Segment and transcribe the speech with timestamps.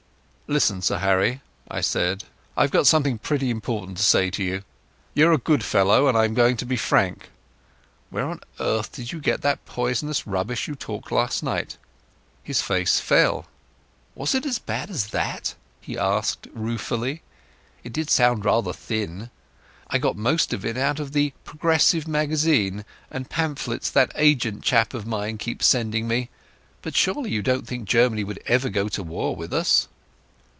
[0.59, 2.25] "Listen, Sir Harry," I said.
[2.57, 4.63] "I've something pretty important to say to you.
[5.13, 7.29] You're a good fellow, and I'm going to be frank.
[8.09, 11.77] Where on earth did you get that poisonous rubbish you talked tonight?"
[12.43, 13.45] His face fell.
[14.13, 17.21] "Was it as bad as that?" he asked ruefully.
[17.85, 19.29] "It did sound rather thin.
[19.89, 24.93] I got most of it out of the Progressive Magazine and pamphlets that agent chap
[24.93, 26.29] of mine keeps sending me.
[26.81, 29.87] But you surely don't think Germany would ever go to war with us?"